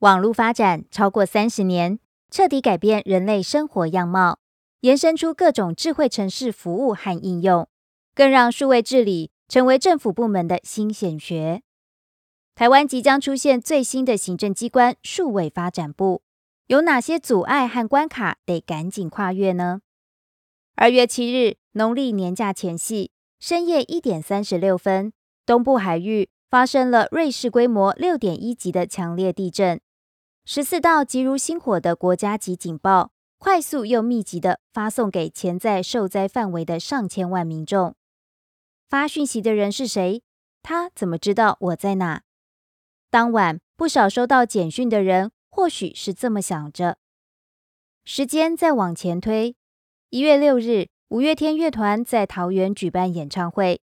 [0.00, 1.98] 网络发展超过三十年，
[2.30, 4.38] 彻底改变人类生活样貌，
[4.80, 7.66] 延伸出各种智慧城市服务和应用，
[8.14, 11.62] 更让数位治理成为政府部门的新显学。
[12.54, 16.20] 台湾即将出现最新的行政机关——数位发展部，
[16.66, 19.80] 有哪些阻碍和关卡得赶紧跨越呢？
[20.74, 23.10] 二月七日，农历年假前夕，
[23.40, 25.14] 深夜一点三十六分，
[25.46, 29.80] 东部海域发生了瑞士规模六点一级的强烈地震。
[30.48, 37.96] 十四道急如星火的国家级警报，快速又密集的发送给潜在受灾范围的上千万民众。
[38.88, 40.22] 发讯息的人是谁？
[40.62, 42.22] 他怎么知道我在哪？
[43.10, 46.98] 当晚，不少收到简讯的人，或许是这么想着。
[48.04, 49.56] 时间再往前推，
[50.10, 53.80] 一月六日，五月天乐团在桃园举办演唱会，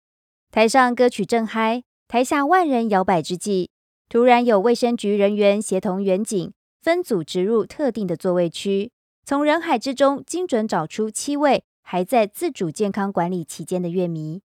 [0.49, 3.72] 台上歌曲正嗨，台下万人摇摆之际。
[4.13, 6.53] 突然有卫生局人员协同远警
[6.83, 8.91] 分组植入特定的座位区，
[9.25, 14.43] 从人海之中精准找出七位还在自主健康管理期间的乐迷。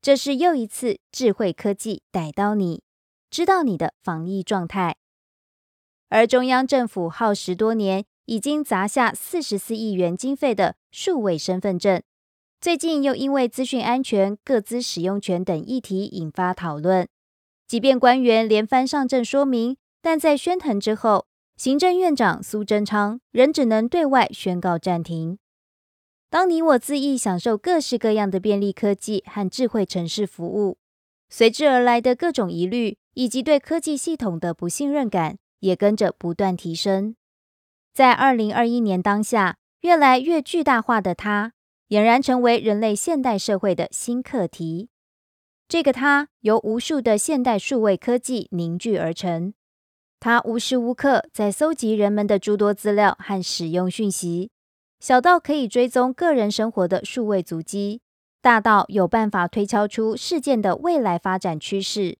[0.00, 2.82] 这是又一次智慧科技逮到你，
[3.28, 4.96] 知道你的防疫状态。
[6.08, 12.02] 而中央政府耗时多年，已经砸下四十四亿元经费的数位身份证，
[12.62, 17.06] 最近又因为资讯安全、各资使用权等议题引发讨论。
[17.66, 25.38] 即便官员连番上阵说明，但在宣腾之后，行政院长苏贞昌仍只能对外宣告暂停。
[26.30, 30.78] 当你我恣意享受各式各样的便利科技和智慧城市服务，
[31.28, 37.16] 随之而来的各种疑虑以及对科技系统的不信任感，也跟着不断提升。
[37.92, 41.52] 在二零二一年当下，越来越巨大化的它，
[41.88, 44.90] 俨然成为人类现代社会的新课题。
[45.68, 49.52] 这个它由无数的现代数位科技凝聚而成，
[50.20, 54.52] 它无时无刻在搜集人们的诸多资料和使用讯息，
[55.00, 58.00] 小到可以追踪个人生活的数位足迹，
[58.40, 62.18] 大到有办法推敲出事件的未来发展趋势。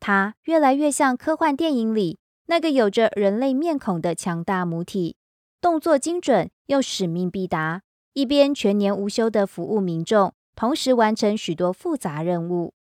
[0.00, 5.16] 它越来越像科幻电影里那个有着人类面孔的强大母体，
[5.60, 7.82] 动作精准又使命必达，
[8.14, 10.32] 一边全年无休的服务民众。
[10.56, 12.74] 同时完成许多复杂任务，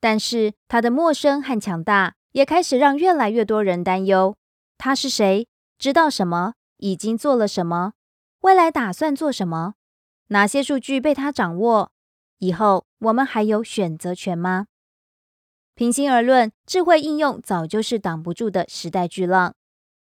[0.00, 4.36] 但是他的陌生和强大也开始让越来越多人担忧。
[4.76, 5.46] 他是谁？
[5.78, 6.54] 知道什么？
[6.76, 7.92] 已经做了什么？
[8.40, 9.74] 未来打算做什么？
[10.28, 11.92] 哪些数据被他掌握？
[12.38, 14.66] 以后我们还有选择权吗？
[15.74, 19.54] 平心而论，智慧应用早就是挡不住的时代巨浪。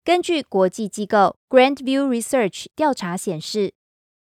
[0.03, 3.73] 根据国际机构 Grand View Research 调查显示，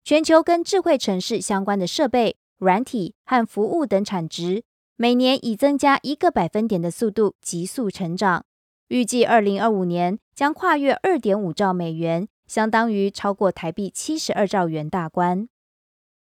[0.04, 2.36] 全球跟智慧城市相关的设备。
[2.58, 4.62] 软体和服务等产值
[5.02, 8.44] 每年以增加一个百分点的速度急速成长，
[8.86, 15.48] 预计二零二五年将跨越二点五兆美元，相当于超过台币七十二兆元大关。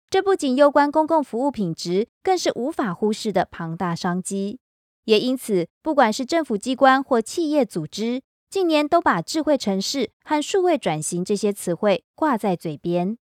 [0.09, 4.61] 这不仅攸关公共服务品质，更是无法忽视的庞大商机。
[5.03, 13.17] 也因此，不管是政府机关或企业组织，近年都把智慧城市和数位转型这些词汇挂在嘴边。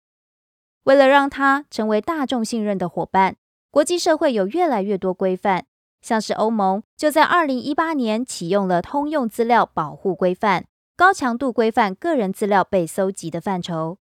[0.82, 3.36] 为了让它成为大众信任的伙伴，
[3.74, 5.64] 国际社会有越来越多规范，
[6.00, 13.98] 像是欧盟就在二零一八年启用了通用资料保护规范，高强度规范个人资料被搜集的范畴。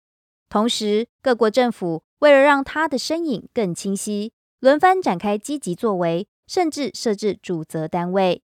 [0.48, 8.42] 同时，各国政府为了让它的身影更清晰，轮番展开积极作为，甚至设置主责单位，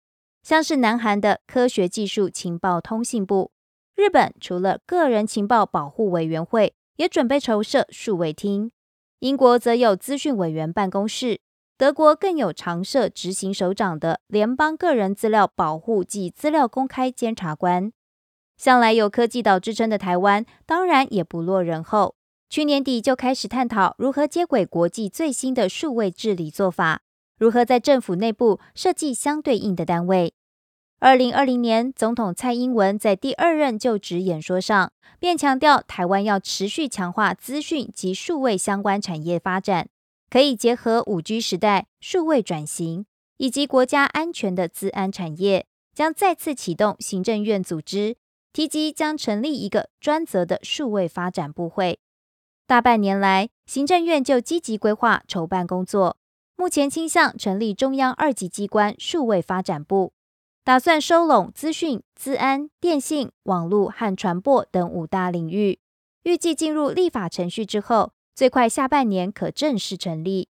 [0.45, 3.51] 像是南韩的科学技术情报通信部，
[3.97, 6.75] 日本除了个人情报保护委员会。
[6.95, 8.73] 也准备筹设数位厅，
[9.21, 11.41] 英国则有资讯委员办公室，
[11.77, 17.91] 德国更有常设执行首长的联邦个人资料保护及资料公开监察官。
[18.57, 22.15] 向来有科技岛之称的台湾，当然也不落人后。
[22.49, 27.01] 去年底就开始探讨如何接轨国际最新的数位治理做法，
[27.39, 30.33] 如何在政府内部设计相对应的单位。
[31.01, 39.89] 二零二零年，总统蔡英文在第二任就职演说上，便强调台湾要持续强化资讯及数位相关产业发展，
[40.29, 43.07] 可以结合五 G 时代数位转型
[43.37, 48.17] 以及国家安全的资安产业，将再次启动行政院组织，
[48.53, 52.01] 提及将成立一个专责的数位发展部会。
[52.67, 56.17] 大半年来，行政院就积极规划筹办工作，
[56.57, 60.13] 目前倾向成立中央二级机关数位发展部。
[60.69, 65.81] 打算收拢资讯、资安、电信、网络和传播等五大领域，
[66.25, 70.51] 预计进入立法程序之后，最快下半年可正式成立。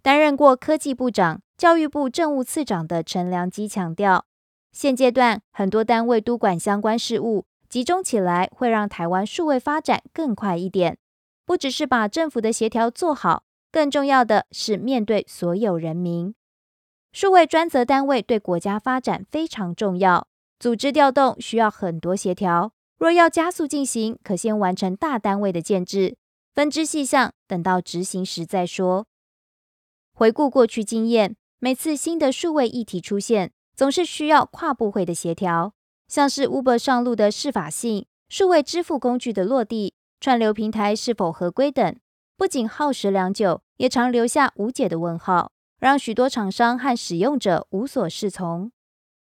[0.00, 4.24] 担任过科技部长、教育部政务次长的陈良基强调，
[4.72, 10.96] 现阶段很多单位督管相关事务，集中起来会让台湾数位发展更快一点。
[11.44, 16.34] 不只是把政府的协调做好，更重要的是面对所有人民。
[17.12, 20.26] 数位专责单位对国家发展非常重要，
[20.58, 22.72] 组织调动需要很多协调。
[22.96, 26.16] 若要加速进行，可先完成大单位的建制，
[26.54, 29.06] 分支细项等到执行时再说。
[30.14, 35.74] 回顾过去经验，每次新的数位议题出现，总是需要跨部会的协调，
[36.08, 41.94] 像是 Uber 上路的适法性、数位支付工具的落地、串流平台是否合规等，
[42.38, 45.51] 不仅耗时良久，也常留下无解的问号。
[45.82, 48.70] 让许多厂商和使用者无所适从。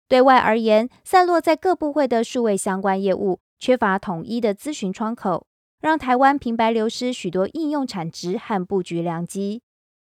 [0.07, 5.49] 对外而言，散落在各部会的数位相关业务缺乏统一的咨询窗口，
[5.81, 9.61] 让台湾平白流失许多应用产值和布局良机。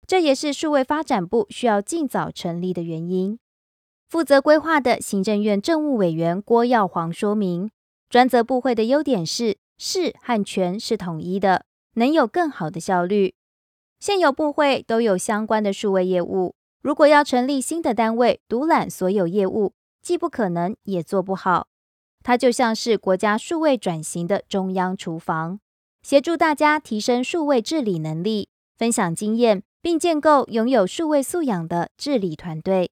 [0.06, 3.38] 这也是数位发展部需要尽早成立的原因。
[4.08, 7.70] 负责规划的行政院政务委员郭耀煌说明，
[8.08, 11.66] 专责部会的优点是事和权是统一的，
[11.96, 13.34] 能有更好的效率。
[14.00, 21.68] 现有部会都有相关的数位业务，如果要成立新的单位独揽所有业务，既不可能也做不好。
[22.22, 25.60] 它就像是国家数位转型的中央厨房，
[26.02, 28.48] 协助大家提升数位治理能力，
[28.78, 32.90] 分享经验，并建构拥有数位素养的治理团队。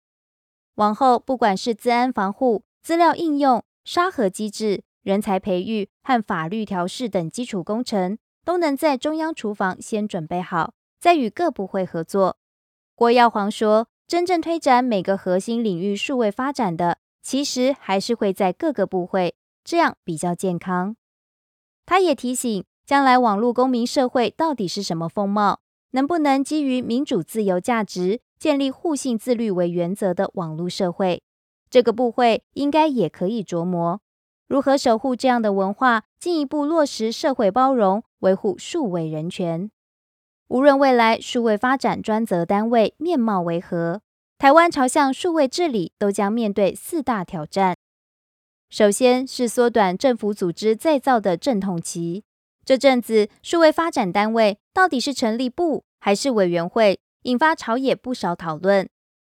[0.74, 10.74] 往后，不管是治安防护、资料应用、沙盒机制、人才培育和法律调试等基础工程，都能在中央厨房先准备好。
[11.00, 12.38] 在与各部会合作，
[12.94, 20.96] 郭耀煌说：“真正推展每个核心领域数位发展的，其实还是会在各个部会，这样比较健康。”
[21.86, 25.60] 他也提醒，将来网络公民社会到底是什么风貌？
[25.92, 31.22] 能不能基于民主自由价值，建立互信自律为原则的网络社会？
[31.70, 34.00] 这个部会应该也可以琢磨
[34.46, 39.70] 如何守护这样的文化，进一步落实社会包容，维护数位人权。
[40.48, 44.00] 无论未来数位发展专责单位面貌为何，
[44.38, 47.76] 台湾朝向数位治理都将面对四大挑战。
[48.70, 52.24] 首先是缩短政府组织再造的阵痛期。
[52.64, 58.88] 这阵子数位发展单位到底是成立部还是委员会，引发朝野不少讨论。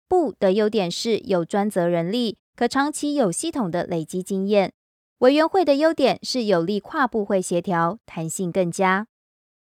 [0.07, 4.69] 部的优点是有专责人力，可长期有系统的累积经验；
[5.19, 9.07] 委员会的优点是有利跨部会协调，弹性更佳。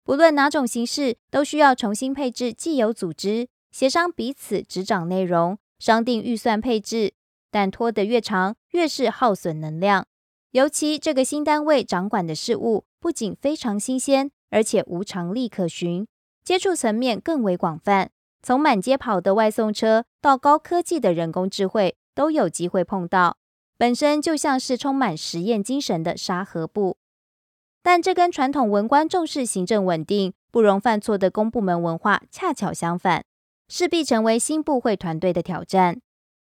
[0.04, 7.14] 不论哪种形式，都需要重新配置既有组织，协商彼此执掌内容，商定预算配置。
[7.52, 10.06] 但拖得越长，越是耗损能量。
[10.52, 16.08] 尤其这个新单位掌管的事物，不仅非常新鲜，而且无常力可循，
[16.44, 18.10] 接触层面更为广泛。
[18.42, 23.38] 从满街跑的外送车，到高科技的人工智慧，都有机会碰到。
[23.78, 26.98] 本身就像是充满实验精神的沙河部。
[27.84, 33.26] 但这跟传统文官重视行政稳定、不容犯错的公部门文化恰巧相反，
[33.68, 36.00] 势必成为新部会团队的挑战。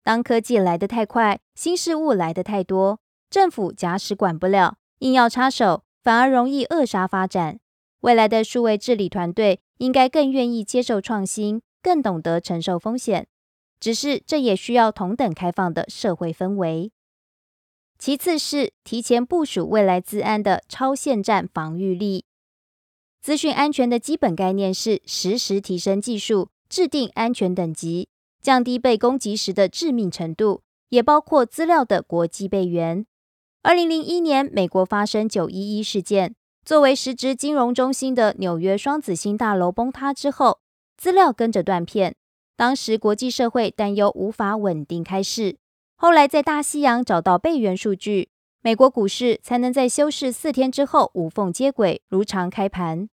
[0.03, 2.99] 当科技来得太快，新事物来得太多，
[3.29, 7.59] 政府假使管不了，硬要插手，反而容易扼杀发展。
[8.01, 13.27] 未来的数位治理团队应该更愿意接受创新，更懂得承受风险。
[13.79, 16.91] 只是这也需要同等开放的社会氛围。
[18.01, 22.25] 其次是提前部署未来自安的超限战防御力。
[23.21, 28.09] 资讯安全的基本概念是实时提升技术，制定安全等级，
[28.41, 33.05] 降低被攻击时的致命程度，也包括资料的国际备援。
[33.61, 36.33] 二零零一年，美国发生九一一事件，
[36.65, 40.57] 作为实质金融中心的纽约双子星大楼崩塌之后，
[40.97, 42.15] 资料跟着断片。
[42.57, 45.57] 当时国际社会担忧无法稳定开市。
[46.01, 48.31] 后来在大西洋找到备援数据，
[48.61, 53.07] 美国股市才能在休市四天之后无缝接轨，如常开盘。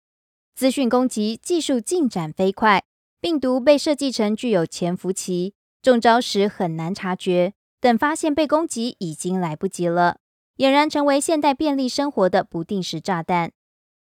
[0.54, 2.84] 资讯攻击技术进展飞快，
[3.20, 10.18] 病毒被设计成具有潜伏期，中招时很难察觉，等发现被攻击已经来不及了，
[10.58, 13.50] 俨然成为现代便利生活的不定时炸弹。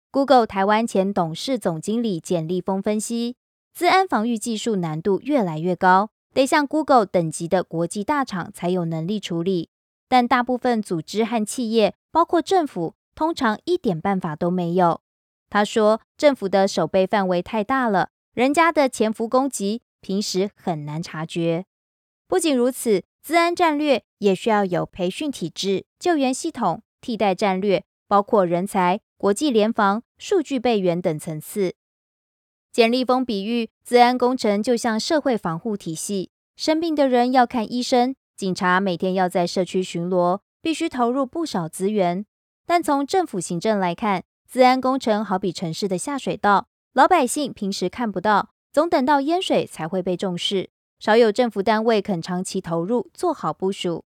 [0.10, 3.36] Google 台湾前董事总经理简立峰分析，
[3.76, 6.10] 资安防御技术难度越来越高。
[6.34, 9.70] 得像 Google 等级的国际大厂才有能力处理，
[10.08, 15.02] 但大部分组织和企业，包括政府，通常一点办法都没有。
[15.50, 21.66] 他说，政府的守备范围太大了，人家的潜伏攻击平时很难察觉。
[22.28, 31.76] 不仅如此，资安战略也需要有培训体制、救援系统、替代战略，包括人才、国际联防、数据备援等层次。
[32.74, 42.25] 简立峰比喻，治安工程就像社会防护体系，生病的人要看医生，警察每天要在社区巡逻，必须投入不少资源。
[42.66, 50.70] 但从政府行政来看，治安工程好比城市的下水道，老百姓平时看不到，总等到淹水才会被重视。
[50.98, 54.06] 少有政府单位肯长期投入，做好部署。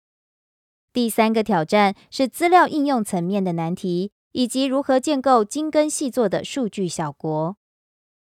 [0.94, 7.58] 第三个挑战是资料应用层面的难题，以及如何建构精耕细作的数据小国。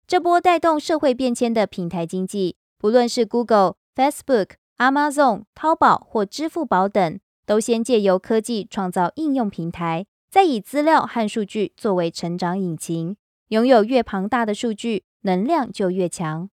[0.08, 4.52] 这波带动社会变迁的平台经济，不论是 Google、Facebook。
[4.78, 13.18] Amazon、淘宝或支付宝等，都先借由科技创造应用平台，再以资料和数据作为成长引擎。
[13.50, 16.50] 拥有越庞大的数据，能量就越强。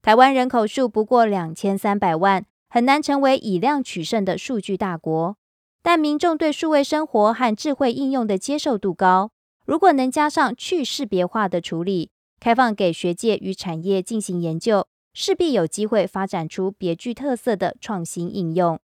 [0.00, 5.36] 台湾人口数不过两千三百万，很难成为以量取胜的数据大国。
[5.82, 9.32] 但民众对数位生活和智慧应用的接受度高，
[9.66, 14.86] 如果能加上去识别化的处理，开放给学界与产业进行研究。
[15.16, 18.80] 势必有机会发展出别具特色的创新应用。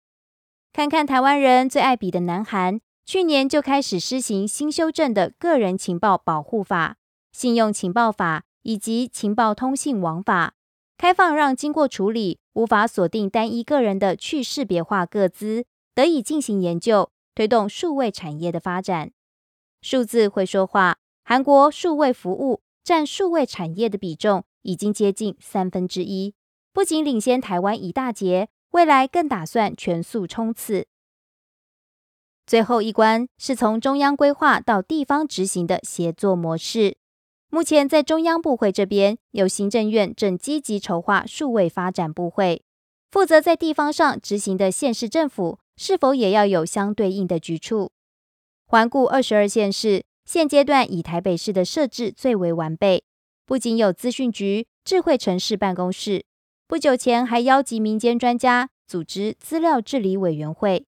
[0.73, 6.97] 看看台湾人最爱比的南韩，去年就开始施行新修正的个人情报保护法、
[7.31, 10.55] 信用情报法以及情报通信网法，
[10.97, 15.63] 开放让经过处理无法锁定单一个人的去识别化个资，
[15.95, 19.11] 得以进行研究，推动数位产业的发展。
[19.81, 24.45] 数字会说话，韩国数位服务占数位产业的比重。
[24.61, 26.33] 已经接近三分之一，
[26.71, 30.87] 不仅领先台湾一大截，未来更打算全速冲刺。
[32.45, 36.95] 最后一关是从中央规划到地方执行的协作模式。
[37.49, 42.63] 目前在中央部会这边，有行政院正积极筹划数位发展部会，
[43.11, 47.91] 负责在地方上执行的县市政府，是否也要有相对应的局处？
[48.65, 53.05] 环顾二十二县市，现阶段以台北市的设置最为完备。
[53.45, 56.25] 不仅有资讯局、智慧城市办公室，
[56.67, 60.85] 不久前还邀集民间专家组织资料治理委员会。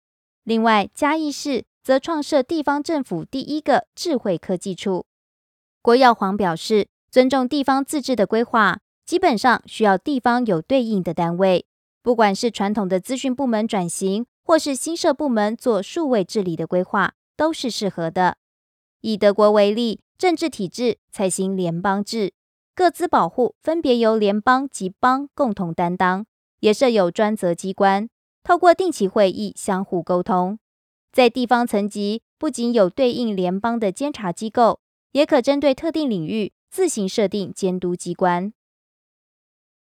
[0.44, 5.06] 另外，嘉义市则创设地方政府第一个智慧科技处。
[5.80, 11.64] 郭耀煌表示，尊重地方自治的规划，基本上需要地方有对应的单位，
[12.02, 18.36] 不管是传统的资讯部门转型，或是新设部门做数位治理的规划，都是适合的。
[19.02, 22.32] 以德国为例，政治体制采行联邦制。
[22.74, 26.24] 各资保护分别由联邦及邦共同担当，
[26.60, 28.08] 也设有专责机关，
[28.42, 30.58] 透过定期会议相互沟通。
[31.12, 34.80] 在地方层级，不仅有对应联邦的监察机构，
[35.10, 38.54] 也可针对特定领域自行设定监督机关。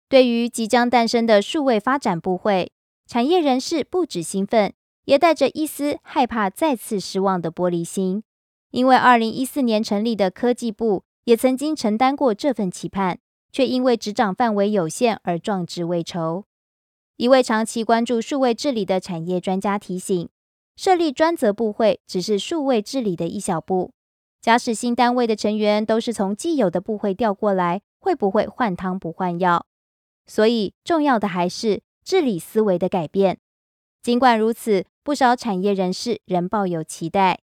[0.08, 2.70] 对于即将诞生的数位发展部会，
[3.06, 4.74] 产业人士不止兴奋，
[5.06, 8.22] 也带着一丝害怕再次失望的玻璃心，
[8.70, 11.04] 因为二零一四年成立的科技部。
[11.26, 13.18] 也曾经承担过这份期盼，
[13.50, 16.44] 却因为执掌范围有限而壮志未酬。
[17.16, 20.28] 一位长期关注数位治理的产业专家提醒：
[20.76, 23.90] 设立专责部会只是数位治理的一小步。
[24.40, 29.66] 假使新单位的成员都是从既有的部会调过来，会不会换汤不换药？
[30.28, 33.40] 所以重要的还是治理思维的改变。
[34.00, 37.40] 尽管如此，不少产业人士仍抱有期待。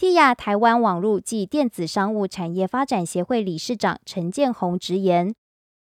[0.00, 5.34] TIA 台湾网络暨电子商务产业发展协会理事长陈建宏直言，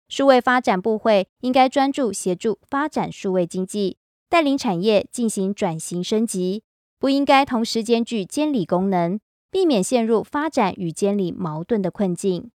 [0.07, 3.97] 数位发展部会应该专注协助发展数位经济，
[4.29, 6.63] 带领产业进行转型升级，
[6.97, 9.19] 不应该同时兼具监理功能，
[9.51, 12.49] 避免陷入发展与监理矛盾的困境。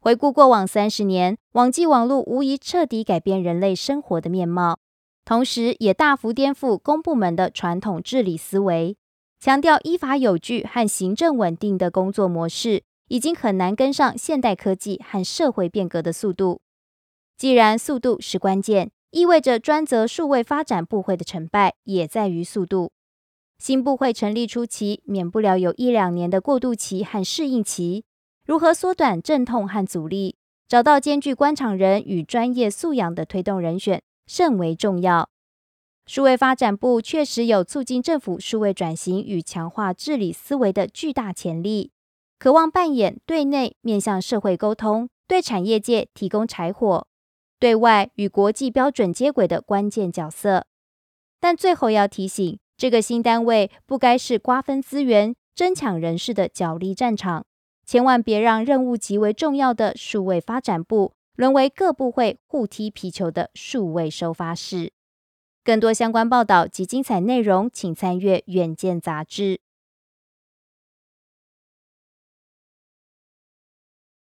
[0.00, 4.80] 回顾过往三十年，网际网络无疑彻底改变人类生活的面貌，
[5.24, 8.96] 同时也大幅颠覆公部门的传统治理思维。
[9.42, 16.60] 强调依法有据和行政稳定的工作模式，已经很难跟上现代科技和社会变革的速度。
[17.36, 22.92] 既然速度是关键，意味着专责数位发展部会的成败也在于速度。
[23.58, 28.04] 新部会成立初期，免不了有一两年的过渡期和适应期。
[28.46, 30.36] 如何缩短阵痛和阻力，
[30.68, 35.31] 找到兼具官场人与专业素养的推动人选，甚为重要。
[36.14, 41.90] 数位发展部确实有促进政府数位转型与强化治理思维的巨大潜力，
[42.38, 47.06] 渴望扮演对内面向社会沟通、对产业界提供柴火、
[47.58, 50.66] 对外与国际标准接轨的关键角色。
[51.40, 57.46] 但最后要提醒，这个新单位不该是瓜分资源、争抢人事的角力战场，
[57.86, 64.92] 千万别让任务极为重要的数位发展部沦为各部会互踢皮球的数位收发室。
[65.64, 69.61] 更多相关报道及精彩内容，请参阅《远见》杂志。